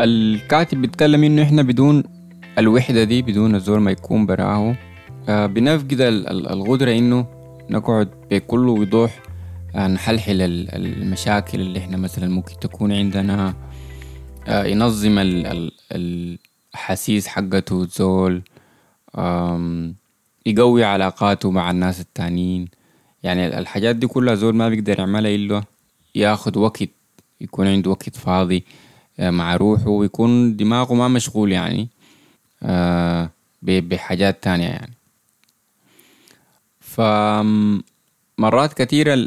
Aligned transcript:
الكاتب 0.00 0.80
بيتكلم 0.80 1.24
إنه 1.24 1.42
إحنا 1.42 1.62
بدون 1.62 2.02
الوحدة 2.58 3.04
دي 3.04 3.22
بدون 3.22 3.54
الزول 3.54 3.80
ما 3.80 3.90
يكون 3.90 4.26
براه 4.26 4.76
آه، 5.28 5.46
بنفقد 5.46 6.00
ال- 6.00 6.28
ال- 6.28 6.48
القدرة 6.52 6.92
إنه 6.92 7.26
نقعد 7.70 8.08
بكل 8.30 8.68
وضوح 8.68 9.22
آه، 9.74 9.86
نحلحل 9.88 10.42
ال- 10.42 10.74
المشاكل 11.02 11.60
اللي 11.60 11.78
إحنا 11.78 11.96
مثلا 11.96 12.28
ممكن 12.28 12.52
تكون 12.60 12.92
عندنا 12.92 13.54
آه، 14.48 14.64
ينظم 14.64 15.18
ال- 15.18 15.46
ال- 15.46 15.72
الأحاسيس 15.92 17.26
حقته 17.28 17.82
الزول 17.82 18.42
يقوي 20.46 20.84
علاقاته 20.84 21.50
مع 21.50 21.70
الناس 21.70 22.00
التانيين. 22.00 22.68
يعني 23.22 23.58
الحاجات 23.58 23.96
دي 23.96 24.06
كلها 24.06 24.34
زول 24.34 24.54
ما 24.54 24.68
بيقدر 24.68 24.98
يعملها 24.98 25.34
إلا 25.34 25.62
ياخد 26.14 26.56
وقت 26.56 26.82
يكون 27.40 27.66
عنده 27.66 27.90
وقت 27.90 28.16
فاضي. 28.16 28.64
مع 29.18 29.56
روحه 29.56 29.88
ويكون 29.88 30.56
دماغه 30.56 30.94
ما 30.94 31.08
مشغول 31.08 31.52
يعني 31.52 31.88
آه، 32.62 33.30
بحاجات 33.62 34.42
تانية 34.42 34.68
يعني. 34.68 34.94
فمرات 36.80 38.74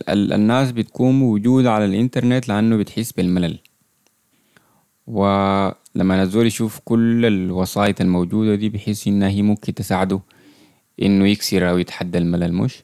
ال- 0.10 0.34
الناس 0.34 0.72
بتكون 0.72 1.20
موجودة 1.20 1.72
على 1.72 1.86
الإنترنت 1.86 2.48
لأنه 2.48 2.78
بتحس 2.78 3.12
بالملل. 3.12 3.60
ولما 5.08 6.24
الزول 6.24 6.46
يشوف 6.48 6.80
كل 6.86 7.26
الوسائط 7.26 8.02
الموجودة 8.02 8.56
دي 8.56 8.70
بحس 8.70 9.08
إنها 9.08 9.30
هي 9.30 9.42
ممكن 9.42 9.74
تساعده 9.74 10.20
إنه 11.02 11.28
يكسر 11.28 11.70
أو 11.70 11.78
يتحدى 11.78 12.18
الملل 12.18 12.54
مش؟ 12.54 12.84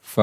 ف 0.00 0.20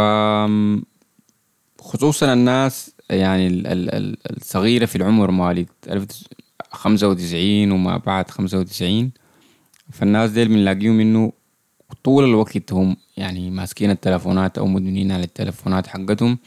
خصوصا 1.81 2.33
الناس 2.33 2.92
يعني 3.09 3.48
ال- 3.48 3.67
ال- 3.67 3.95
ال- 3.95 4.38
الصغيرة 4.38 4.85
في 4.85 4.95
العمر 4.95 5.31
خمسة 6.71 7.07
وتسعين 7.07 7.72
وما 7.72 7.97
بعد 7.97 8.30
خمسة 8.30 8.59
وتسعين 8.59 9.11
فالناس 9.91 10.31
ديل 10.31 10.47
بنلاقيهم 10.47 11.00
إنه 11.00 11.31
طول 12.03 12.23
الوقت 12.23 12.73
هم 12.73 12.97
يعني 13.17 13.50
ماسكين 13.50 13.89
التلفونات 13.92 14.58
أو 14.58 14.67
مدمنين 14.67 15.11
على 15.11 15.23
التلفونات 15.23 15.88
حقتهم. 15.88 16.38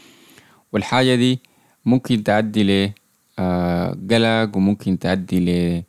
والحاجة 0.72 1.14
دي 1.14 1.38
ممكن 1.84 2.24
تؤدي 2.24 2.62
ل 2.86 2.92
آه، 3.38 3.90
قلق 4.10 4.56
وممكن 4.56 4.98
تؤدي 4.98 5.40
ل 5.40 5.82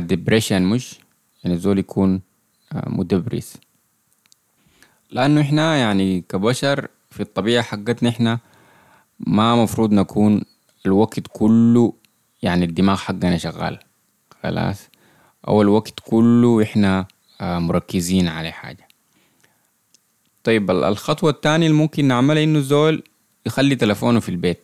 depression 0.00 0.62
مش؟ 0.62 0.98
يعني 1.44 1.56
الزول 1.56 1.78
يكون 1.78 2.20
آه، 2.72 2.88
مدبرس. 2.88 3.56
لأنه 5.10 5.40
إحنا 5.40 5.76
يعني 5.76 6.20
كبشر 6.28 6.88
في 7.10 7.20
الطبيعة 7.20 7.62
حقتنا 7.62 8.08
إحنا 8.08 8.38
ما 9.26 9.56
مفروض 9.62 9.92
نكون 9.92 10.42
الوقت 10.86 11.20
كله 11.32 11.92
يعني 12.42 12.64
الدماغ 12.64 12.96
حقنا 12.96 13.38
شغال. 13.38 13.78
خلاص؟ 14.42 14.88
أو 15.48 15.62
الوقت 15.62 15.94
كله 16.04 16.62
إحنا 16.62 17.06
آه، 17.40 17.58
مركزين 17.58 18.28
على 18.28 18.50
حاجة. 18.52 18.88
طيب 20.44 20.70
ال- 20.70 20.84
الخطوة 20.84 21.30
التانية 21.30 21.66
اللي 21.66 21.78
ممكن 21.78 22.04
نعملها 22.04 22.44
إنه 22.44 22.58
الزول 22.58 23.02
يخلي 23.46 23.76
تلفونه 23.76 24.20
في 24.20 24.28
البيت. 24.28 24.60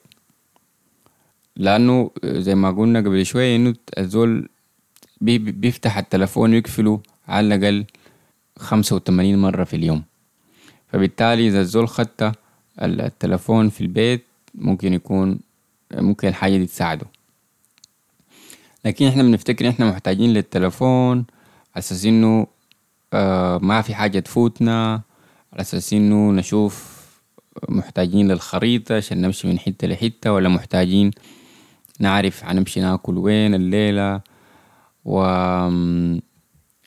لأنه 1.56 2.11
زي 2.25 2.55
ما 2.55 2.70
قلنا 2.70 2.98
قبل 3.01 3.27
شوية 3.27 3.56
إنه 3.56 3.75
الزول 3.98 4.48
بي- 5.20 5.39
بي- 5.39 5.53
بيفتح 5.53 5.98
التلفون 5.98 6.53
ويقفله 6.53 7.01
على 7.29 7.55
الأقل 7.55 7.84
خمسة 8.59 8.97
وتمانين 8.97 9.39
مرة 9.39 9.64
في 9.64 9.77
اليوم. 9.77 10.03
فبالتالي 10.89 11.48
إذا 11.48 11.61
الزول 11.61 11.89
خدت 11.89 12.23
ال- 12.83 13.01
التلفون 13.01 13.69
في 13.69 13.81
البيت 13.81 14.25
ممكن 14.54 14.92
يكون 14.92 15.41
ممكن 15.94 16.28
الحاجة 16.28 16.56
دي 16.56 16.66
تساعده. 16.66 17.06
لكن 18.84 19.06
إحنا 19.06 19.22
بنفتكر 19.22 19.68
إحنا 19.68 19.90
محتاجين 19.90 20.32
للتلفون 20.32 21.16
على 21.18 21.27
أساس 21.78 22.05
إنه 22.06 22.46
آه 23.12 23.58
ما 23.58 23.83
في 23.83 23.95
حاجة 23.95 24.18
تفوتنا 24.18 24.92
على 25.52 25.61
أساس 25.61 25.92
إنه 25.92 26.30
نشوف 26.33 26.98
محتاجين 27.68 28.28
للخريطة 28.28 28.96
عشان 28.96 29.20
نمشي 29.20 29.48
من 29.48 29.58
حتة 29.58 29.89
لحتة 29.89 30.33
ولا 30.33 30.48
محتاجين 30.48 31.11
نعرف 32.00 32.44
هنمشي 32.44 32.80
ناكل 32.80 33.18
وين 33.18 33.55
الليلة. 33.55 34.20
و 35.05 35.23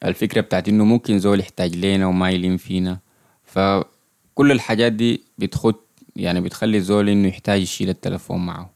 الفكرة 0.05 0.41
بتاعت 0.41 0.69
إنه 0.69 0.85
ممكن 0.85 1.19
زول 1.19 1.39
يحتاج 1.39 1.75
لنا 1.75 2.05
وما 2.07 2.29
يلين 2.29 2.57
فينا. 2.57 2.99
فكل 3.43 4.51
الحاجات 4.51 4.91
دي 4.93 5.23
بتخد 5.37 5.75
يعني 6.15 6.41
بتخلي 6.41 6.77
الزول 6.77 7.09
إنه 7.09 7.27
يحتاج 7.27 7.61
يشيل 7.61 7.89
التلفون 7.89 8.45
معه. 8.45 8.69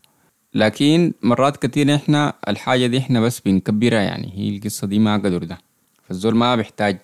لكن 0.54 1.14
مرات 1.22 1.66
كتير 1.66 1.96
إحنا 1.96 2.34
الحاجة 2.48 2.86
دي 2.88 2.98
إحنا 2.98 3.22
بس 3.22 3.40
بنكبرها 3.40 4.02
يعني 4.02 4.32
هي 4.36 4.58
القصة 4.58 4.88
دي 4.88 5.00
ما 5.00 5.14
قدر 5.18 5.44
ده. 5.44 5.58
فالزول 6.04 6.36
ما 6.36 6.56
بيحتاج 6.56 6.98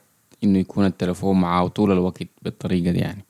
إنه 0.44 0.59
يكون 0.59 0.86
التلفون 0.86 1.40
معاه 1.42 1.68
طول 1.68 1.92
الوقت 1.92 2.24
بالطريقة 2.42 2.92
دي 2.92 3.00
يعني. 3.00 3.25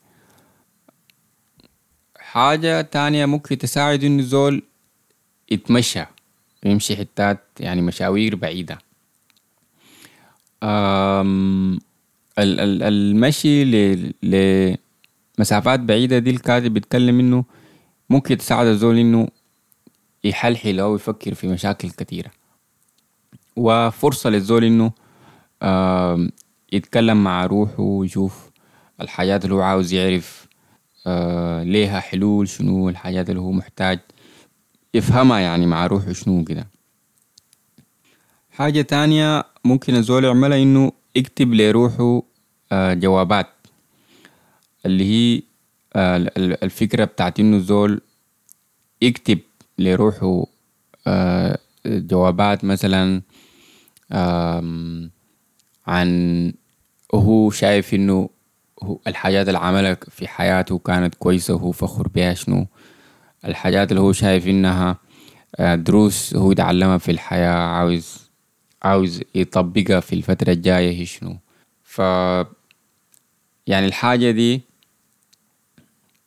حاجة 2.18 2.80
تانية 2.80 3.26
ممكن 3.26 3.58
تساعد 3.58 4.04
إنه 4.04 4.18
الزول 4.18 4.62
يتمشى 5.50 6.04
يمشي 6.64 6.96
حتات 6.96 7.40
يعني 7.60 7.82
مشاوير 7.82 8.36
بعيدة. 8.36 8.78
أم 10.62 11.74
ال- 12.38 12.60
ال- 12.60 12.82
المشي 12.82 13.64
ل- 13.64 14.76
لمسافات 15.42 15.80
بعيدة 15.80 16.18
دي 16.18 16.30
الكاتب 16.30 16.74
بيتكلم 16.74 17.20
إنه 17.20 17.44
ممكن 18.10 18.36
تساعد 18.36 18.66
الزول 18.66 18.98
إنه 18.98 19.28
يحلحل 20.24 20.80
أو 20.80 20.94
يفكر 20.94 21.34
في 21.34 21.48
مشاكل 21.48 21.90
كتيرة. 21.90 22.30
وفرصة 23.56 24.30
للزول 24.30 24.90
آم، 25.62 26.30
يتكلم 26.72 27.24
مع 27.24 27.46
روحه 27.46 27.80
ويشوف 27.82 28.50
الحاجات 29.00 29.44
اللي 29.44 29.54
هو 29.54 29.60
عاوز 29.62 29.92
يعرف 29.92 30.46
آه، 31.06 31.62
ليها 31.62 32.00
حلول 32.00 32.48
شنو 32.48 32.88
الحاجات 32.88 33.30
اللي 33.30 33.40
هو 33.40 33.52
محتاج 33.52 33.98
يفهمها 34.94 35.38
يعني 35.38 35.66
مع 35.66 35.86
روحه 35.86 36.12
شنو 36.12 36.44
كده. 36.44 36.66
حاجة 38.50 38.82
تانية 38.82 39.44
ممكن 39.64 39.94
الزول 39.94 40.24
يعملها 40.24 40.62
إنه 40.62 40.92
يكتب 41.16 41.54
لروحه 41.54 42.22
آه، 42.72 42.94
جوابات. 42.94 43.46
اللي 44.86 45.04
هي 45.04 45.42
آه، 45.96 46.16
ال- 46.16 46.38
ال- 46.38 46.64
الفكرة 46.64 47.04
بتاعت 47.04 47.40
إنه 47.40 47.56
الزول 47.56 48.00
يكتب 49.02 49.38
لروحه 49.78 50.44
آه، 51.06 51.58
جوابات 51.86 52.64
مثلا 52.64 53.22
عن 55.86 56.52
هو 57.14 57.50
شايف 57.50 57.94
هو 58.82 58.98
الحاجات 59.06 59.48
اللي 59.48 59.58
عملها 59.58 59.96
في 60.10 60.28
حياته 60.28 60.78
كانت 60.78 61.14
كويسة 61.14 61.54
وهو 61.54 61.70
فخور 61.72 62.08
بها 62.08 62.34
شنو. 62.34 62.66
الحاجات 63.44 63.90
اللي 63.90 64.00
هو 64.00 64.12
شايف 64.12 64.46
إنها 64.46 64.98
آه، 65.56 65.74
دروس 65.74 66.34
هو 66.36 66.52
يتعلمها 66.52 66.98
في 66.98 67.10
الحياة 67.10 67.50
عاوز 67.54 68.30
عاوز 68.82 69.22
يطبقها 69.34 70.00
في 70.00 70.12
الفترة 70.12 70.52
الجاية 70.52 70.90
هي 71.00 71.06
شنو. 71.06 71.36
ف 71.82 71.98
يعني 73.66 73.86
الحاجة 73.86 74.30
دي 74.30 74.60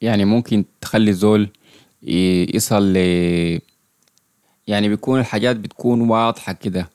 يعني 0.01 0.25
ممكن 0.25 0.65
تخلي 0.81 1.11
الزول 1.11 1.49
ي- 2.03 2.55
يصل 2.55 2.93
ل 2.93 2.97
يعني 4.67 4.89
بيكون 4.89 5.19
الحاجات 5.19 5.55
بتكون 5.55 6.01
واضحة 6.09 6.53
كده 6.53 6.89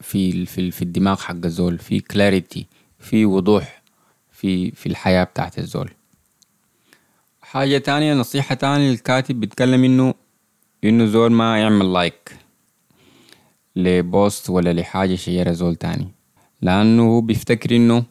في 0.00 0.46
في 0.46 0.70
في 0.70 0.82
الدماغ 0.82 1.16
حق 1.20 1.34
الزول 1.44 1.78
في 1.78 2.00
clarity 2.00 2.66
في 2.98 3.24
وضوح 3.26 3.82
في 4.32 4.70
في 4.70 4.86
الحياة 4.86 5.24
بتاعت 5.24 5.58
الزول. 5.58 5.90
حاجة 7.42 7.78
تانية 7.78 8.14
نصيحة 8.14 8.54
تانية 8.54 8.90
الكاتب 8.90 9.40
بيتكلم 9.40 9.84
إنه 9.84 10.14
إنه 10.84 11.06
زول 11.06 11.32
ما 11.32 11.58
يعمل 11.60 11.92
like 11.92 12.36
ل 13.76 13.91
post 13.91 14.50
ولا 14.50 14.72
لحاجة 14.72 15.14
شيرها 15.14 15.52
زول 15.52 15.76
تاني. 15.76 16.08
لأنه 16.62 17.20
بيفتكر 17.20 17.76
إنه 17.76 18.04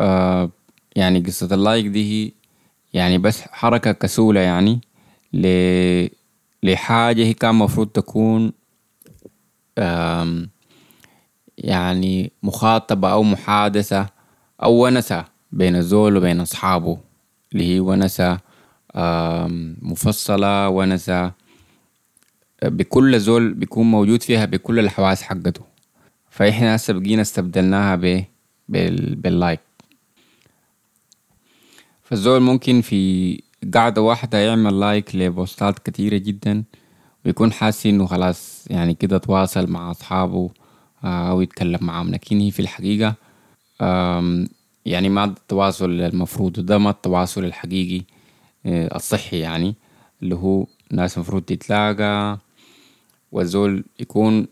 آه 0.00 0.50
يعني 0.96 1.20
قصة 1.20 1.54
ال 1.54 1.60
like 1.60 1.86
دي 1.86 2.34
يعني 2.96 3.18
بس 3.18 3.40
حركة 3.42 3.92
كسولة 3.92 4.40
يعني 4.40 4.80
ل 5.32 5.46
لحاجة 6.62 7.24
هي 7.24 7.34
كان 7.34 7.54
مفروض 7.54 7.88
تكون 7.88 8.52
يعني 11.58 12.32
مخاطبة 12.42 13.12
أو 13.12 13.22
محادثة 13.22 14.06
أو 14.62 14.84
ونسة 14.84 15.24
بين 15.52 15.76
الزول 15.76 16.16
وبين 16.16 16.40
أصحابه 16.40 16.98
اللي 17.52 17.74
هي 17.74 17.80
ونسة 17.80 18.38
مفصلة 19.82 20.68
ونسة 20.68 21.32
بكل 22.62 23.20
زول 23.20 23.54
بيكون 23.54 23.90
موجود 23.90 24.22
فيها 24.22 24.44
بكل 24.44 24.78
الحواس 24.78 25.22
حقته. 25.22 25.62
فإحنا 26.30 26.76
هسه 26.76 26.92
بقينا 26.92 27.22
استبدلناها 27.22 27.96
ب 27.96 28.24
بال... 28.68 29.14
باللايك. 29.14 29.60
فالزول 32.06 32.40
ممكن 32.40 32.80
في 32.80 33.42
قعدة 33.74 34.02
واحدة 34.02 34.38
يعمل 34.38 34.80
لايك 34.80 35.16
لبوستات 35.16 35.78
كتيرة 35.78 36.16
جدا 36.16 36.64
ويكون 37.26 37.52
حاسس 37.52 37.86
إنه 37.86 38.06
خلاص 38.06 38.66
يعني 38.70 38.94
كده 38.94 39.18
تواصل 39.18 39.70
مع 39.70 39.90
أصحابه 39.90 40.50
أو 41.04 41.40
يتكلم 41.40 41.78
معاهم. 41.82 42.10
لكن 42.10 42.40
هي 42.40 42.50
في 42.50 42.60
الحقيقة 42.60 43.14
يعني 44.86 45.08
ما 45.08 45.24
التواصل 45.24 45.90
المفروض 45.90 46.52
ده 46.60 46.78
ما 46.78 46.90
التواصل 46.90 47.44
الحقيقي 47.44 48.04
الصحي 48.66 49.38
يعني 49.38 49.74
اللي 50.22 50.34
هو 50.34 50.66
ناس 50.92 51.18
مفروض 51.18 51.42
تتلاقى 51.42 52.38
والزول 53.32 53.84
يكون 54.00 54.46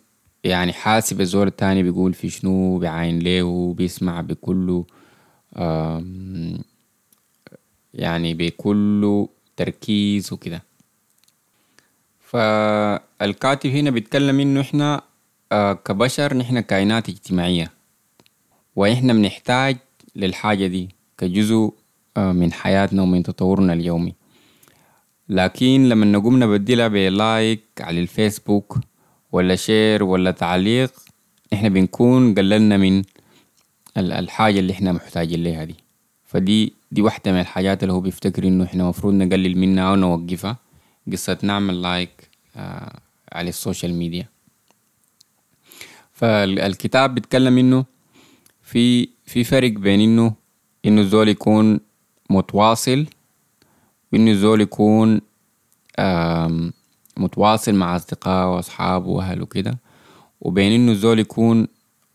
يعني 0.44 0.72
حاسب 0.72 1.20
الزول 1.20 1.46
التاني 1.46 1.82
بيقول 1.82 2.14
في 2.14 2.30
شنو 2.30 2.78
بعين 2.78 3.18
ليه 3.18 3.74
بيسمع 3.76 4.20
بكله. 4.20 4.84
يعني 7.94 8.34
بكل 8.34 9.26
تركيز 9.56 10.32
وكده. 10.32 10.62
فالكاتب 12.20 13.70
هنا 13.70 13.90
بيتكلم 13.90 14.40
إنه 14.40 14.60
إحنا 14.60 15.02
آه، 15.52 15.72
كبشر 15.72 16.34
نحن 16.36 16.60
كائنات 16.60 17.08
اجتماعية 17.08 17.70
وإحنا 18.76 19.12
بنحتاج 19.12 19.76
للحاجة 20.16 20.66
دي 20.66 20.88
كجزء 21.18 21.72
آه، 22.16 22.32
من 22.32 22.52
حياتنا 22.52 23.02
ومن 23.02 23.22
تطورنا 23.22 23.72
اليومي. 23.72 24.14
لكن 25.28 25.88
لما 25.88 26.06
نقوم 26.06 26.42
نبدلها 26.44 26.88
ب 26.88 27.04
like 27.04 27.64
على 27.80 28.00
الفيسبوك 28.00 28.78
ولا 29.32 29.56
share 29.56 30.04
ولا 30.04 30.30
تعليق 30.30 30.92
إحنا 31.52 31.68
بنكون 31.68 32.34
قللنا 32.34 32.76
من 32.76 33.02
الحاجة 33.96 34.58
اللي 34.58 34.72
إحنا 34.72 34.92
محتاجين 34.92 35.44
لها 35.44 35.64
دي. 35.64 35.83
فدي 36.34 36.72
دي 36.92 37.02
واحدة 37.02 37.32
من 37.32 37.40
الحاجات 37.40 37.82
اللي 37.82 37.92
هو 37.92 38.00
بيفتكر 38.00 38.48
إنه 38.48 38.64
إحنا 38.64 38.84
مفروض 38.84 39.14
نقلل 39.14 39.58
منها 39.58 39.84
أو 39.90 39.94
نوقفها. 39.94 40.56
قصة 41.12 41.38
نعمل 41.42 41.82
like 41.82 42.28
آه 42.56 42.98
على 43.32 43.48
السوشيال 43.48 43.94
ميديا. 43.94 44.28
فالكتاب 46.12 47.14
بيتكلم 47.14 47.58
إنه 47.58 47.84
في 48.62 49.08
في 49.26 49.44
فرق 49.44 49.70
بين 49.72 50.00
إنه 50.00 50.34
إنه 50.86 51.00
الزول 51.00 51.28
يكون 51.28 51.80
متواصل 52.30 53.06
وإنه 54.12 54.30
الزول 54.30 54.60
يكون 54.60 55.20
متواصل 57.16 57.74
مع 57.74 57.96
أصدقائه 57.96 58.54
وأصحابه 58.54 59.08
وأهله 59.08 59.42
وكده 59.42 59.78
وبين 60.40 60.72
إنه 60.72 60.92
الزول 60.92 61.18
يكون 61.18 61.68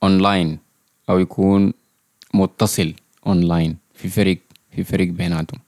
اونلاين 0.03 0.59
أو 1.09 1.19
يكون 1.19 1.73
متصل 2.33 2.93
اونلاين 3.27 3.77
في 4.01 4.09
فرق 4.09 4.37
في 4.75 4.83
فرق 4.83 5.07
بيناتهم. 5.07 5.59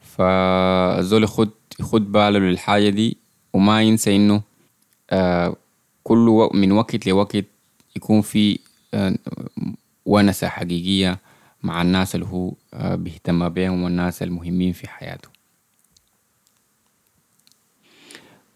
فالزول 0.00 1.24
يخد 1.24 1.50
يخد 1.80 2.12
باله 2.12 2.38
للحاجة 2.38 2.88
دي 2.88 3.16
وما 3.52 3.82
ينسى 3.82 4.16
إنه 4.16 4.42
آه 5.10 5.56
كل 6.04 6.48
من 6.54 6.72
وقت 6.72 7.06
لوقت 7.06 7.44
يكون 7.96 8.20
في 8.20 8.58
آه 8.94 9.14
ونسة 10.06 10.48
حقيقية 10.48 11.18
مع 11.62 11.82
الناس 11.82 12.14
اللي 12.14 12.26
هو 12.26 12.52
آه 12.74 12.94
بيهتم 12.94 13.48
بهم 13.48 13.82
والناس 13.82 14.22
المهمين 14.22 14.72
في 14.72 14.88
حياته. 14.88 15.28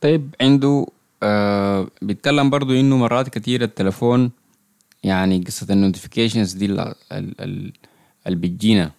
طيب 0.01 0.35
عنده 0.41 0.87
آه 1.23 1.89
بيتكلم 2.03 2.51
برضو 2.51 2.73
إنه 2.81 2.97
مرات 2.97 3.29
كتير 3.29 3.63
التلفون 3.63 4.31
يعني 5.03 5.39
قصة 5.47 5.67
ال 5.71 5.77
notifications 5.77 6.53
دي 6.53 6.67
اللي 7.13 7.73
بتجينا 8.29 8.91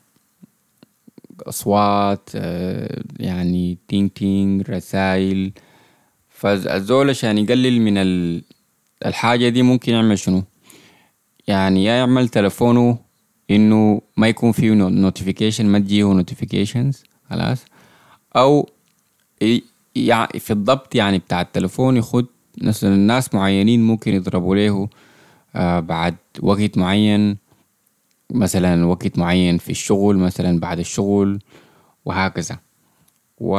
أصوات 1.42 2.30
آه 2.36 3.04
يعني 3.20 3.78
ting 3.88 4.10
ting 4.10 4.70
رسائل 4.70 5.52
فالزول 6.30 7.10
عشان 7.10 7.38
يقلل 7.38 7.82
من 7.82 7.98
الحاجة 9.06 9.50
دي 9.50 9.62
ممكن 9.62 9.94
يعمل 9.94 10.20
شنو؟ 10.20 10.44
يعني 11.48 11.84
يا 11.84 11.94
يعمل 11.94 12.30
تلفونه 12.30 12.98
إنه 13.52 14.02
ما 14.18 14.28
يكون 14.28 14.52
فيه 14.52 14.72
notification 14.74 15.66
ما 15.66 15.80
تجيه 15.80 16.04
notifications 16.14 17.04
خلاص. 17.30 17.66
أو 18.36 18.70
يعني 19.96 20.40
في 20.40 20.52
الضبط 20.54 20.96
يعني 20.96 21.18
بتاع 21.20 21.42
التلفون 21.42 21.98
يخد 21.98 22.26
مثلا 22.62 22.96
الناس 22.96 23.34
معينين 23.34 23.84
ممكن 23.84 24.14
يضربوا 24.14 24.56
له 24.56 24.90
آه 25.56 25.80
بعد 25.80 26.16
وقت 26.42 26.78
معين. 26.78 27.38
مثلا 28.32 28.86
وقت 28.86 29.18
معين 29.18 29.58
في 29.58 29.70
الشغل 29.70 30.18
مثلا 30.18 30.60
بعد 30.60 30.80
الشغل 30.80 31.40
وهكذا. 32.06 32.60
و 33.38 33.58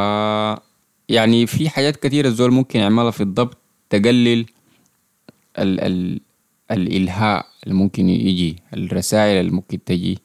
يعني 1.08 1.46
في 1.46 1.68
حاجات 1.68 1.96
كتيرة 1.96 2.28
الزول 2.28 2.52
ممكن 2.52 2.80
يعملها 2.80 3.10
في 3.10 3.20
الضبط 3.22 3.56
تقلل 3.90 4.46
ال 5.58 5.80
ال 5.80 6.20
الإلهاء 6.70 7.46
اللي 7.64 7.74
ممكن 7.74 8.08
يجي 8.08 8.56
الرسائل 8.74 9.40
اللي 9.40 9.50
ممكن 9.52 9.84
تجي 9.84 10.18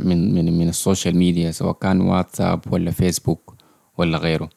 من 0.00 0.34
من 0.34 0.58
من 0.58 0.68
ال 0.68 0.75
social 0.75 1.16
media 1.16 1.50
سواء 1.50 1.72
كان 1.72 2.00
واتساب 2.00 2.60
ولا 2.72 2.90
فيسبوك 2.90 3.54
ولا 3.98 4.18
غيره. 4.18 4.50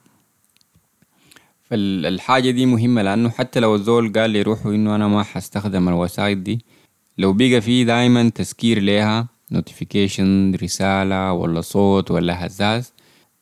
فالحاجة 1.69 2.51
دي 2.51 2.65
مهمة 2.65 3.01
لأنه 3.01 3.29
حتى 3.29 3.59
لو 3.59 3.75
الزول 3.75 4.13
قال 4.13 4.29
لي 4.29 4.41
روحه 4.41 4.71
إنه 4.75 4.95
أنا 4.95 5.07
ما 5.07 5.23
حستخدم 5.23 5.89
الوسائل 5.89 6.43
دي 6.43 6.65
لو 7.19 7.33
بقى 7.33 7.61
في 7.61 7.83
دايما 7.83 8.29
تذكير 8.29 8.79
ليها 8.79 9.27
notification 9.51 10.55
رسالة 10.63 11.33
ولا 11.33 11.61
صوت 11.61 12.11
ولا 12.11 12.45
هزاز 12.45 12.93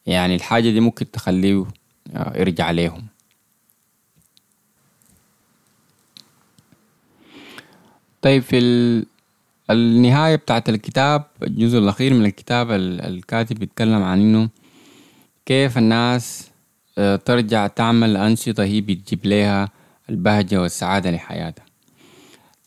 يعني 0.05 0.35
الحاجة 0.35 0.69
دي 0.69 0.79
ممكن 0.79 1.11
تخليه 1.11 1.65
آه، 2.15 2.39
يرجع 2.39 2.71
ليهم 2.71 3.07
طيب 8.21 8.41
في 8.43 8.57
النهاية 9.69 10.35
بتاعت 10.35 10.69
الكتاب 10.69 11.23
الجزء 11.43 11.77
الأخير 11.77 12.13
من 12.13 12.25
الكتاب 12.25 12.71
الكاتب 12.71 13.59
بيتكلم 13.59 14.03
عن 14.03 14.21
إنه 14.21 14.49
كيف 15.45 15.77
الناس 15.77 16.49
آه، 16.97 17.15
ترجع 17.15 17.67
تعمل 17.67 18.17
أنشطة 18.17 18.63
هي 18.63 18.81
بتجيب 18.81 19.25
لها 19.25 19.69
البهجة 20.09 20.61
والسعادة 20.61 21.11
لحياتها. 21.11 21.65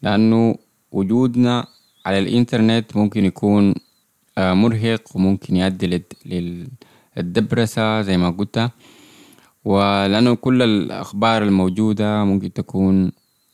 لأنه 0.03 0.57
وجودنا 0.93 1.67
على 2.07 2.19
الإنترنت 2.19 2.97
ممكن 2.97 3.25
يكون 3.25 3.75
آه، 4.39 4.55
مرهق 4.55 5.17
وممكن 5.17 5.57
يؤدي 5.57 6.05
للدبرسة 7.17 8.03
زي 8.03 8.17
ما 8.17 8.31
قلت. 8.31 8.71
ولأنه 9.65 10.35
كل 10.35 10.63
الأخبار 10.63 11.43
الموجودة 11.43 12.25
ممكن 12.25 12.53
تكون 12.53 13.13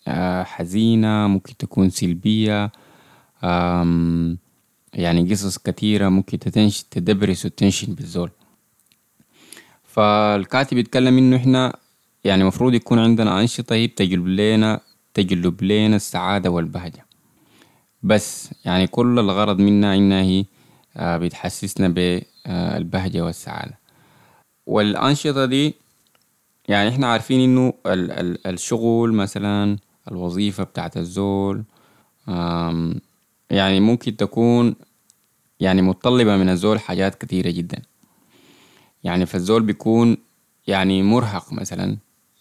آه، 0.09 0.43
حزينة 0.43 1.27
ممكن 1.27 1.57
تكون 1.57 1.91
سلبية 1.91 2.73
يعني 4.95 5.31
قصص 5.31 5.59
كتيرة 5.59 6.09
ممكن 6.09 6.39
تدبرس 6.91 7.47
وتنشن 7.47 7.95
بالزول. 7.95 8.31
فالكاتب 9.85 10.79
يتكلم 10.79 11.19
إنه 11.19 11.37
إحنا 11.37 11.77
يعني 12.25 12.45
مفروض 12.45 12.75
يكون 12.75 12.99
عندنا 12.99 13.41
أنشطة 13.41 13.75
هي 13.75 13.87
بتجلب 13.87 14.27
لنا 14.27 14.81
تجلب 15.15 15.63
لنا 15.65 15.97
السعادة 15.97 16.51
والبهجة. 16.51 17.06
بس 18.07 18.51
يعني 18.65 18.87
كل 18.87 19.19
الغرض 19.19 19.59
منها 19.59 19.95
إنها 19.95 20.23
هي 20.23 20.45
آه، 20.97 21.17
بتحسسنا 21.17 21.89
بالبهجة 21.89 23.25
والسعادة. 23.25 23.79
والأنشطة 24.67 25.45
دي 25.45 25.75
يعني 26.69 26.89
إحنا 26.89 27.07
عارفين 27.07 27.41
إنه 27.41 27.73
الشغل 28.47 29.13
مثلا 29.13 29.77
الوظيفة 30.11 30.65
بتاعت 30.65 30.97
الزول 30.97 31.65
يعني 33.51 33.81
ممكن 33.81 34.17
تكون 34.17 34.75
يعني 35.61 35.83
متطلبة 35.83 36.37
من 36.37 36.49
الزول 36.49 36.81
حاجات 36.81 37.15
كتيرة 37.15 37.51
جدا. 37.51 37.83
يعني 39.05 39.27
فالزول 39.27 39.63
بيكون 39.63 40.17
يعني 40.67 41.03
مرهق 41.03 41.53
مثلا 41.53 41.97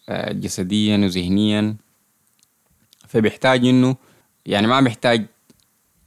آه، 0.10 0.32
جسديا 0.32 0.98
وذهنيا 0.98 1.76
فبيحتاج 3.08 3.66
إنه 3.66 3.96
يعني 4.46 4.68
ما 4.68 4.82
بيحتاج 4.82 5.26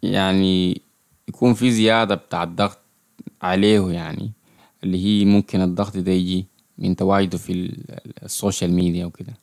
يعني 0.02 0.82
يكون 1.28 1.54
في 1.54 1.70
زيادة 1.70 2.14
بتاع 2.14 2.42
الضغط 2.42 2.78
عليه 3.42 3.90
يعني 3.90 4.32
اللي 4.84 5.04
هي 5.04 5.24
ممكن 5.24 5.60
الضغط 5.60 5.96
ده 5.96 6.12
يجي 6.12 6.46
من 6.78 6.96
تواجده 6.96 7.38
في 7.38 7.52
ال 8.22 8.29
social 8.29 8.72
media 8.72 9.06
وكده. 9.06 9.34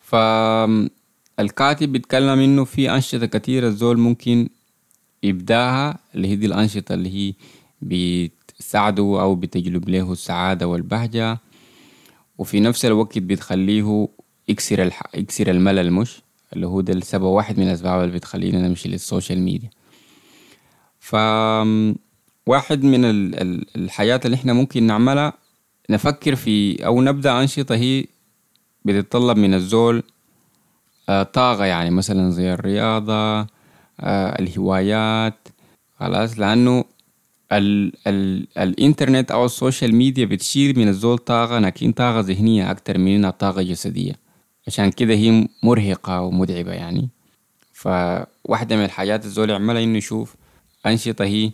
فالكاتب 0.00 1.92
بيتكلم 1.92 2.38
إنه 2.38 2.64
في 2.64 2.90
أنشطة 2.94 3.26
كتيرة 3.26 3.68
الزول 3.68 3.98
ممكن 3.98 4.48
يبدأها 5.22 5.98
اللي 6.14 6.28
هي 6.28 6.36
دي 6.36 6.46
الأنشطة 6.46 6.94
اللي 6.94 7.10
هي 7.28 7.34
بتساعده 7.82 9.02
أو 9.02 9.34
بتجلب 9.34 9.88
له 9.88 10.12
السعادة 10.12 10.66
والبهجة. 10.66 11.38
وفي 12.38 12.60
نفس 12.60 12.84
الوقت 12.84 13.18
بتخليه 13.18 14.08
يكسر 14.48 14.82
الح... 14.82 15.02
يكسر 15.14 15.50
الملل 15.50 15.92
مش؟ 15.92 16.22
اللي 16.52 16.66
هو 16.66 16.80
ده 16.80 16.92
السبب 16.92 17.22
واحد 17.22 17.58
من 17.58 17.68
الأسباب 17.68 18.04
اللي 18.04 18.14
بتخلينا 18.14 18.68
نمشي 18.68 18.88
لل 18.88 19.00
social 19.00 19.38
media. 19.40 19.70
ف 21.00 21.14
واحد 22.46 22.84
من 22.84 23.00
الحاجات 23.76 24.26
اللي 24.26 24.34
إحنا 24.34 24.52
ممكن 24.52 24.82
نعملها 24.82 25.32
نفكر 25.90 26.34
في 26.36 26.86
أو 26.86 27.02
نبدأ 27.02 27.40
أنشطة 27.40 27.74
هي 27.74 28.04
بتتطلب 28.84 29.36
من 29.38 29.54
الزول 29.54 30.02
طاقة 31.08 31.64
يعني 31.64 31.90
مثلا 31.90 32.30
زي 32.30 32.52
الرياضة 32.54 33.46
الهوايات 34.40 35.48
خلاص 36.00 36.38
لأنه 36.38 36.84
ال 37.52 37.92
ال 38.06 38.46
الإنترنت 38.58 39.30
أو 39.30 39.44
ال 39.44 39.51
social 39.51 39.94
media 39.94 40.24
بتشيل 40.26 40.78
من 40.78 40.88
الزول 40.88 41.18
طاقة 41.18 41.58
لكن 41.58 41.92
طاقة 41.92 42.20
ذهنية 42.20 42.70
أكتر 42.70 42.98
من 42.98 43.30
طاقة 43.30 43.62
جسدية. 43.62 44.12
عشان 44.68 44.90
كده 44.90 45.14
هي 45.14 45.48
مرهقة 45.62 46.20
ومتعبة 46.20 46.72
يعني. 46.72 47.08
فواحدة 47.72 48.76
من 48.76 48.84
الحاجات 48.84 49.24
الزول 49.24 49.50
يعملها 49.50 49.82
إنه 49.82 49.98
يشوف 49.98 50.34
أنشطة 50.86 51.24
هي 51.24 51.50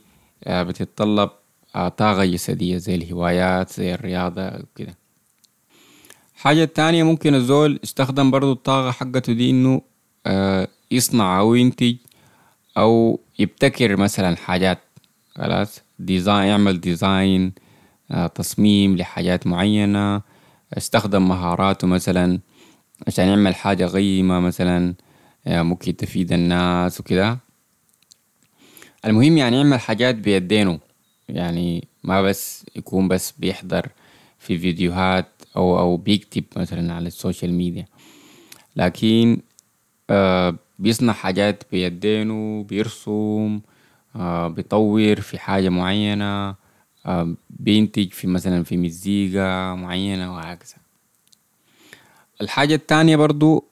بتتطلب 0.49 1.30
طاقة 1.75 2.25
جسدية 2.25 2.76
زي 2.76 2.94
الهوايات 2.94 3.73
زي 3.73 3.94
الرياضة 3.94 4.47
وكده 4.47 4.94
حاجة 6.37 6.64
تانية 6.64 7.02
ممكن 7.02 7.35
الزول 7.35 7.80
يستخدم 7.83 8.30
برضو 8.30 8.52
الطاقة 8.52 8.90
حقته 8.90 9.33
دي 9.33 9.50
إنه 9.50 9.83
يصنع 10.90 11.38
أو 11.40 11.54
ينتج 11.54 11.97
أو 12.78 13.21
يبتكر 13.38 13.97
مثلا 13.97 14.37
حاجات 14.37 14.78
خلاص. 15.37 15.80
design 15.99 16.49
يعمل 16.49 16.80
design 16.80 17.52
تصميم 18.35 18.97
لحاجات 18.97 19.47
معينة 19.47 20.23
استخدم 20.78 21.28
مهاراته 21.28 21.87
مثلا. 21.87 22.38
عشان 23.06 23.28
يعمل 23.28 23.54
حاجة 23.54 23.86
قيمة 23.86 24.40
مثلا 24.40 24.94
ممكن 25.46 25.96
تفيد 25.96 26.32
الناس 26.32 27.00
وكده. 27.00 27.38
المهم 29.04 29.38
يعني 29.38 29.56
يعمل 29.56 29.80
حاجات 29.80 30.14
بيدينه. 30.14 30.78
يعني 31.28 31.88
ما 32.04 32.22
بس 32.22 32.66
يكون 32.76 33.08
بس 33.08 33.32
بيحضر 33.38 33.88
في 34.38 34.58
فيديوهات 34.58 35.26
أو 35.56 35.78
أو 35.78 35.96
بيكتب 35.96 36.44
مثلا 36.56 36.94
على 36.94 37.06
ال 37.06 37.13
social 37.13 37.52
media. 37.52 37.87
لكن 38.76 39.40
آه 40.10 40.56
بيصنع 40.78 41.12
حاجات 41.12 41.64
بيدينه 41.72 42.62
بيرسم 42.62 43.60
آه 44.16 44.48
بيطور 44.48 45.20
في 45.20 45.38
حاجة 45.38 45.68
معينة 45.68 46.54
آه 47.06 47.34
بينتج 47.50 48.10
في 48.10 48.26
مثلا 48.26 48.64
في 48.64 48.76
مزيكا 48.76 49.74
معينة 49.74 50.34
وهكذا. 50.34 50.83
الحاجة 52.40 52.74
التانية 52.74 53.16
برضو 53.16 53.64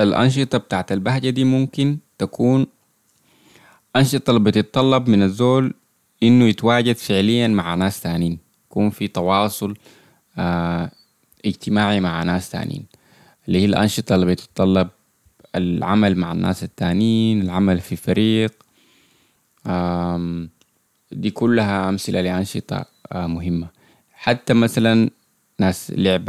الأنشطة 0.00 0.58
بتاعت 0.58 0.92
البهجة 0.92 1.30
دي 1.30 1.44
ممكن 1.44 1.98
تكون 2.18 2.66
أنشطة 3.96 4.30
اللي 4.30 4.40
بتتطلب 4.40 5.08
من 5.08 5.22
الزول 5.22 5.74
إنه 6.22 6.44
يتواجد 6.44 6.96
فعليا 6.96 7.48
مع 7.48 7.74
ناس 7.74 8.00
تانين 8.00 8.38
يكون 8.66 8.90
في 8.90 9.08
تواصل 9.08 9.74
آه 10.38 10.90
اجتماعي 11.44 12.00
مع 12.00 12.22
ناس 12.22 12.50
تانين 12.50 12.86
اللي 13.48 13.60
هي 13.60 13.64
الأنشطة 13.64 14.14
اللي 14.14 14.26
بتتطلب 14.26 14.88
العمل 15.54 16.16
مع 16.18 16.32
الناس 16.32 16.64
التانيين 16.64 17.42
العمل 17.42 17.80
في 17.80 17.96
فريق 17.96 18.52
دي 21.12 21.30
كلها 21.30 21.88
أمثلة 21.88 22.20
لأنشطة 22.20 22.84
مهمة. 23.14 23.68
حتى 24.12 24.54
مثلا 24.54 25.10
ناس 25.58 25.90
لعب 25.96 26.24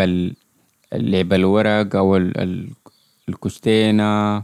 لعب 0.93 1.33
الورق 1.33 1.95
أو 1.95 2.17
الكشتينة 3.29 4.43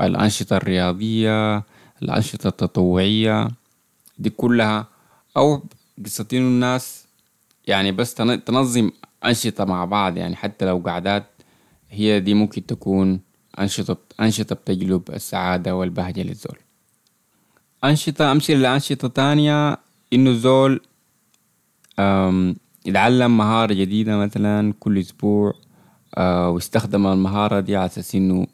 الأنشطة 0.00 0.56
الرياضية 0.56 1.64
الأنشطة 2.02 2.48
التطوعية 2.48 3.48
دي 4.18 4.30
كلها. 4.30 4.86
أو 5.36 5.62
قصة 6.04 6.26
الناس 6.32 7.06
يعني 7.66 7.92
بس 7.92 8.14
تنظم 8.14 8.90
أنشطة 9.24 9.64
مع 9.64 9.84
بعض. 9.84 10.16
يعني 10.16 10.36
حتى 10.36 10.64
لو 10.64 10.82
قعدات 10.86 11.26
هي 11.90 12.20
دي 12.20 12.34
ممكن 12.34 12.66
تكون 12.66 13.20
أنشطة 13.58 13.96
أنشطة 14.20 14.54
بتجلب 14.54 15.02
السعادة 15.10 15.76
والبهجة 15.76 16.22
للزول. 16.22 16.58
أنشطة 17.84 18.32
أمثلة 18.32 18.56
لأنشطة 18.56 19.08
تانية 19.08 19.78
إنه 20.12 20.30
الزول 20.30 20.80
يتعلم 22.86 23.36
مهارة 23.36 23.74
جديدة 23.74 24.16
مثلا 24.16 24.74
كل 24.80 24.98
أسبوع 24.98 25.54
ويستخدم 26.18 27.06
المهارة 27.06 27.60
دي 27.60 27.76
على 27.76 27.86
أساس 27.86 28.14
إنه 28.14 28.46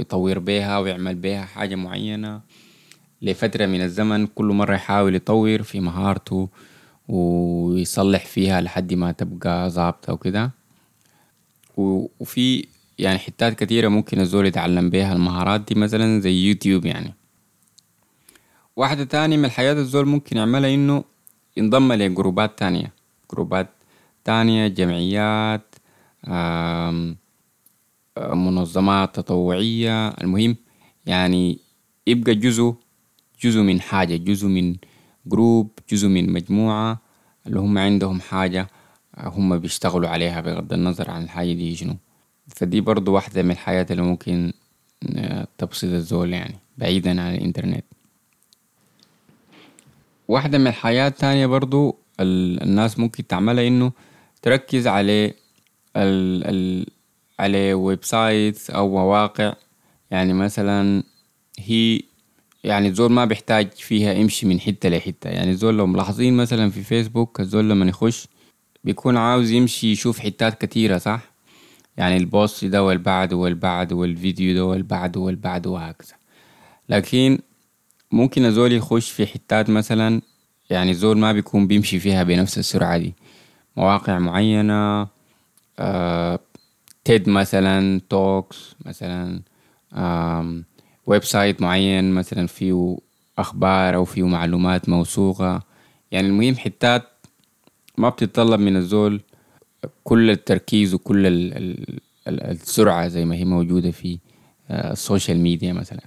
يطور 0.00 0.38
بيها 0.38 0.78
ويعمل 0.78 1.14
بيها 1.14 1.44
حاجة 1.44 1.74
معينة 1.74 2.40
لفترة 3.22 3.66
من 3.66 3.80
الزمن 3.82 4.26
كل 4.26 4.44
مرة 4.44 4.74
يحاول 4.74 5.14
يطور 5.14 5.62
في 5.62 5.80
مهارته 5.80 6.48
ويصلح 7.08 8.26
فيها 8.26 8.60
لحد 8.60 8.94
ما 8.94 9.12
تبقى 9.12 9.70
ظابطة 9.70 10.12
وكده. 10.12 10.50
وفي 11.76 12.66
يعني 12.98 13.18
حتات 13.18 13.64
كتيرة 13.64 13.88
ممكن 13.88 14.20
الزول 14.20 14.46
يتعلم 14.46 14.90
بيها 14.90 15.12
المهارات 15.12 15.60
دي 15.60 15.74
مثلا 15.74 16.20
زي 16.20 16.48
يوتيوب 16.48 16.86
يعني. 16.86 17.14
واحدة 18.76 19.04
تانية 19.04 19.36
من 19.36 19.44
الحاجات 19.44 19.76
الزول 19.76 20.06
ممكن 20.06 20.36
يعملها 20.36 20.74
إنه 20.74 21.04
ينضم 21.56 21.92
لجروبات 21.92 22.58
تانية. 22.58 22.92
جروبات 23.30 23.68
تانية 24.24 24.68
جمعيات 24.68 25.74
منظمات 28.18 29.16
تطوعية. 29.16 30.08
المهم 30.08 30.56
يعني 31.06 31.58
يبقى 32.06 32.34
جزء 32.34 32.74
جزء 33.42 33.60
من 33.60 33.80
حاجة 33.80 34.16
جزء 34.16 34.46
من 34.46 34.76
جروب 35.26 35.70
جزء 35.90 36.08
من 36.08 36.32
مجموعة 36.32 37.00
اللي 37.46 37.60
هم 37.60 37.78
عندهم 37.78 38.20
حاجة 38.20 38.68
هم 39.18 39.58
بيشتغلوا 39.58 40.08
عليها 40.08 40.40
بغض 40.40 40.72
النظر 40.72 41.10
عن 41.10 41.22
الحاجة 41.22 41.52
دي 41.52 41.76
شنو. 41.76 41.96
فدي 42.48 42.80
برضو 42.80 43.12
واحدة 43.12 43.42
من 43.42 43.50
الحاجات 43.50 43.90
اللي 43.90 44.02
ممكن 44.02 44.52
تبسط 45.58 45.84
الزول 45.84 46.32
يعني 46.32 46.54
بعيدا 46.78 47.22
عن 47.22 47.34
الإنترنت. 47.34 47.84
واحدة 50.28 50.58
من 50.58 50.66
الحاجات 50.66 51.12
التانية 51.12 51.46
برضو 51.46 51.96
الناس 52.20 52.98
ممكن 52.98 53.26
تعملها 53.26 53.66
إنه 53.66 53.92
تركز 54.42 54.86
على 54.86 55.26
ال 55.96 56.44
ال 56.46 56.86
على 57.40 57.74
website 57.74 58.70
أو 58.70 58.88
مواقع. 58.88 59.54
يعني 60.10 60.32
مثلا 60.32 61.02
هي 61.58 62.00
يعني 62.64 62.88
الزول 62.88 63.12
ما 63.12 63.24
بيحتاج 63.24 63.70
فيها 63.72 64.12
يمشي 64.12 64.46
من 64.46 64.60
حتة 64.60 64.88
لحتة. 64.88 65.30
يعني 65.30 65.50
الزول 65.50 65.76
لو 65.78 65.86
ملاحظين 65.86 66.36
مثلا 66.36 66.70
في 66.70 66.82
فيسبوك 66.82 67.40
الزول 67.40 67.70
لما 67.70 67.86
يخش 67.86 68.26
بيكون 68.84 69.16
عاوز 69.16 69.50
يمشي 69.50 69.92
يشوف 69.92 70.18
حتات 70.18 70.64
كتيرة 70.64 70.98
صح؟ 70.98 71.20
يعني 71.96 72.16
ال 72.16 72.26
post 72.26 72.64
ده 72.64 72.84
والبعده 72.84 73.32
والبعده 73.32 73.92
والفيديو 73.92 74.54
ده 74.54 74.64
والبعده 74.64 75.16
والبعده 75.16 75.66
وهكذا. 75.66 76.14
لكن 76.88 77.38
ممكن 78.12 78.44
الزول 78.44 78.72
يخش 78.72 79.10
في 79.10 79.26
حتات 79.26 79.70
مثلا 79.70 80.20
يعني 80.70 80.90
الزول 80.90 81.18
ما 81.18 81.32
بيكون 81.32 81.66
بيمشي 81.66 81.98
فيها 82.00 82.22
بنفس 82.22 82.58
السرعة 82.58 82.98
دي. 82.98 83.14
مواقع 83.76 84.18
معينة 84.18 85.08
آه 85.78 86.40
TED 87.04 87.28
مثلا 87.28 88.00
Talks 88.08 88.74
مثلا 88.86 89.42
website 91.06 91.62
معين 91.62 92.12
مثلا 92.12 92.46
فيه 92.46 92.96
أخبار 93.38 93.94
أو 93.94 94.04
فيه 94.04 94.26
معلومات 94.26 94.88
موثوقة. 94.88 95.62
يعني 96.10 96.26
المهم 96.26 96.56
حتات 96.56 97.02
ما 97.98 98.08
بتتطلب 98.08 98.60
من 98.60 98.76
الزول 98.76 99.20
كل 100.04 100.30
التركيز 100.30 100.94
وكل 100.94 101.26
ال 101.26 101.54
ال 101.56 102.00
السرعة 102.28 103.08
زي 103.08 103.24
ما 103.24 103.34
هي 103.36 103.44
موجودة 103.44 103.90
في 103.90 104.18
ال 104.70 104.80
social 104.80 105.38
media 105.38 105.72
مثلا. 105.72 106.02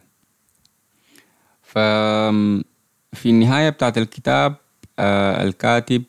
ففي 3.14 3.30
النهاية 3.30 3.70
بتاعت 3.70 3.98
الكتاب 3.98 4.56
الكاتب 5.00 6.04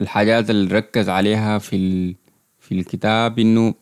الحاجات 0.00 0.50
اللي 0.50 0.74
ركز 0.74 1.08
عليها 1.08 1.58
في 1.58 2.14
في 2.60 2.72
الكتاب 2.72 3.38
إنه 3.38 3.74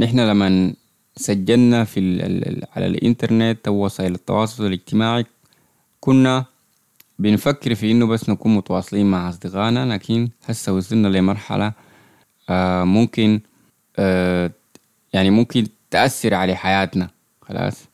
نحن 0.00 0.20
لما 0.20 0.74
سجلنا 1.16 1.84
في 1.84 2.00
ال 2.00 2.62
على 2.72 2.86
الإنترنت 2.86 3.68
أو 3.68 3.84
وسائل 3.84 4.14
التواصل 4.14 4.66
الاجتماعي 4.66 5.24
كنا 6.00 6.44
بنفكر 7.18 7.74
في 7.74 7.90
إنه 7.92 8.06
بس 8.06 8.28
نكون 8.28 8.54
متواصلين 8.54 9.06
مع 9.10 9.28
أصدقائنا 9.28 9.94
لكن 9.94 10.28
هسه 10.44 10.72
وصلنا 10.72 11.08
لمرحلة 11.08 11.72
آه 12.50 12.84
ممكن 12.84 13.40
آه 13.98 14.50
يعني 15.12 15.30
ممكن 15.30 15.66
تأثر 15.90 16.34
على 16.34 16.54
حياتنا 16.56 17.10
خلاص؟ 17.42 17.84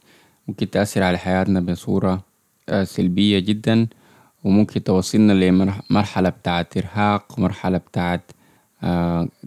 ممكن 0.49 0.71
تأثر 0.71 1.03
على 1.03 1.19
حياتنا 1.19 1.61
بصورة 1.61 2.13
آه 2.13 2.32
سلبية 2.85 3.39
جدا 3.39 3.87
وممكن 4.45 4.85
توصلنا 4.85 5.33
لمرحلة 5.33 6.29
بتاعت 6.29 6.77
إرهاق 6.77 7.39
مرحلة 7.39 7.79
بتاعت 7.79 8.31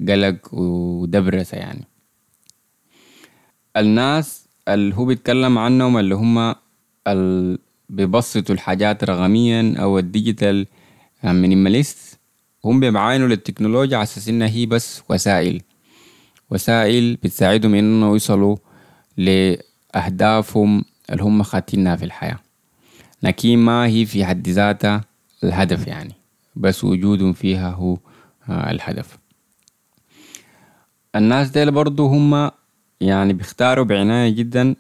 قلق 0.09 0.53
ودبرسة 0.53 1.57
يعني. 1.57 1.83
الناس 3.77 4.47
اللي 4.67 4.95
هو 4.95 5.05
بيتكلم 5.05 5.57
عنهم 5.57 5.97
اللي 5.97 6.15
هم 6.15 6.55
اللي 7.07 7.57
بيبسطوا 7.89 8.55
الحاجات 8.55 9.03
رقميا 9.03 9.75
أو 9.79 9.99
ال 9.99 10.08
digital 10.08 10.67
minimalist 11.23 12.19
هم 12.65 12.79
بيعاينوا 12.79 13.27
للتكنولوجيا 13.27 13.97
على 13.97 14.03
أساس 14.03 14.29
إنها 14.29 14.47
هي 14.47 14.65
بس 14.65 15.01
وسائل. 15.09 15.61
وسائل 16.49 17.15
بتساعدهم 17.15 17.75
إنه 17.75 18.07
يوصلوا 18.07 18.57
لأهدافهم 19.17 20.85
اللي 21.09 21.23
هم 21.23 21.43
خاتينها 21.43 21.95
في 21.95 22.05
الحياة. 22.05 22.39
لكن 23.23 23.57
ما 23.57 23.85
هي 23.85 24.05
في 24.05 24.25
حد 24.25 24.49
ذاتها 24.49 25.01
الهدف 25.43 25.87
يعني 25.87 26.13
بس 26.55 26.83
وجودهم 26.83 27.33
فيها 27.33 27.69
هو 27.69 27.97
الهدف. 28.49 29.17
الناس 31.15 31.49
ديل 31.49 31.71
برضو 31.71 32.07
هم 32.07 32.51
يعني 33.01 33.33
بيختاروا 33.33 33.85
بعناية 33.85 34.29
جدا 34.29 34.75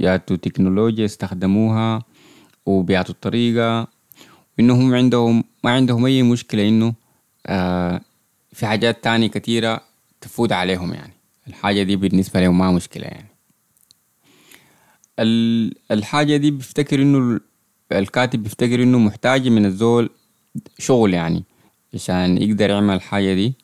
ياتوا 0.00 0.36
تكنولوجيا 0.36 1.04
يستخدموها 1.04 2.02
وبيعطوا 2.66 3.14
الطريقة 3.14 3.88
وإنهم 4.58 4.94
عندهم 4.94 5.44
ما 5.64 5.70
عندهم 5.70 6.06
أي 6.06 6.22
مشكلة 6.22 6.68
إنه 6.68 6.94
آه 7.46 8.00
في 8.52 8.66
حاجات 8.66 9.04
تانية 9.04 9.26
كتيرة 9.28 9.80
تفوت 10.20 10.52
عليهم 10.52 10.94
يعني. 10.94 11.12
الحاجة 11.48 11.82
دي 11.82 11.96
بالنسبة 11.96 12.40
لهم 12.40 12.58
ما 12.58 12.70
مشكلة 12.70 13.04
يعني. 13.04 13.28
الحاجة 15.90 16.36
دي 16.36 16.50
بيفتكر 16.50 17.02
إنه 17.02 17.40
الكاتب 17.92 18.42
بيفتكر 18.42 18.82
إنه 18.82 18.98
محتاج 18.98 19.48
من 19.48 19.66
الزول 19.66 20.10
شغل 20.78 21.14
يعني 21.14 21.44
عشان 21.94 22.38
يقدر 22.38 22.70
يعمل 22.70 22.94
الحاجة 22.94 23.34
دي. 23.34 23.54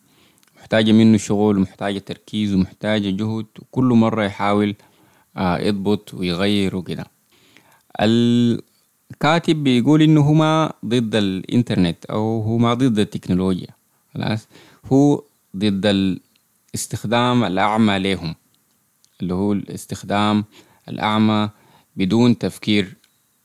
محتاجة 0.59 0.93
منه 0.93 1.19
شغل 1.19 1.59
محتاجة 1.59 1.99
تركيز 1.99 2.55
ومحتاجة 2.55 3.11
جهد 3.11 3.47
وكل 3.59 3.85
مرة 3.85 4.25
يحاول 4.25 4.75
آه 5.37 5.59
يضبط 5.59 6.15
ويغير 6.15 6.77
وكده. 6.77 7.07
الكاتب 8.01 9.65
بيقول 9.65 10.03
إنه 10.03 10.21
هو 10.21 10.33
ما 10.33 10.73
ضد 10.85 11.15
الإنترنت 11.15 12.05
أو 12.05 12.43
هو 12.43 12.59
ما 12.59 12.75
ضد 12.75 12.99
التكنولوجيا 12.99 13.69
خلاص؟ 14.15 14.49
هو 14.93 15.23
ضد 15.57 15.87
الاستخدام 15.87 17.45
الأعمى 17.45 17.99
لهم 17.99 18.35
اللي 19.23 19.35
هو 19.35 19.53
الاستخدام 19.53 20.45
الأعمى 20.89 21.51
بدون 21.97 22.39
تفكير. 22.39 22.97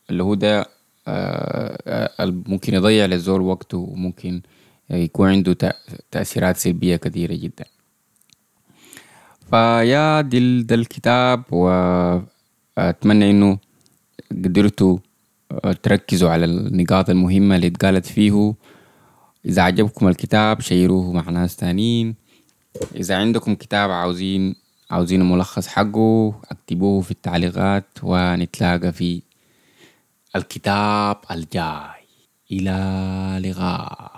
اللي 0.09 0.24
هو 0.24 0.33
ده 0.33 0.65
آه 1.07 2.15
ممكن 2.19 2.74
يضيع 2.74 3.05
للزول 3.05 3.41
وقته 3.41 3.77
وممكن 3.77 4.41
يكون 4.89 5.29
عنده 5.29 5.57
تأثيرات 6.12 6.57
سلبية 6.57 6.95
كثيرة 6.95 7.33
جدا. 7.33 7.65
فيا 9.50 10.21
دي 10.21 10.63
ده 10.63 10.75
الكتاب 10.75 11.43
وأتمنى 11.53 13.31
إنه 13.31 13.57
قدرتوا 14.31 14.97
تركزوا 15.83 16.29
على 16.29 16.45
النقاط 16.45 17.09
المهمة 17.09 17.55
اللي 17.55 17.67
اتقالت 17.67 18.05
فيه. 18.05 18.53
إذا 19.45 19.62
عجبكم 19.62 20.07
الكتاب 20.07 20.62
شيروه 20.62 21.13
مع 21.13 21.29
ناس 21.29 21.55
تانيين. 21.55 22.15
إذا 22.95 23.15
عندكم 23.15 23.55
كتاب 23.55 23.91
عاوزين 23.91 24.55
عاوزين 24.91 25.29
ملخص 25.29 25.67
حقه 25.67 26.33
اكتبوه 26.51 27.01
في 27.01 27.12
التعليقات 27.12 27.85
ونتلاقى 28.03 28.91
في 28.93 29.21
الكتاب 30.36 31.18
الجاي. 31.32 32.06
إلى 32.51 33.50
لقاء 33.50 34.14